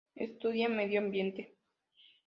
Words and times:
Estudia 0.27 0.67
medio 0.77 0.97
ambiente. 1.03 1.41